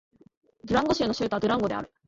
[0.65, 1.91] ドゥランゴ州の州都はドゥランゴである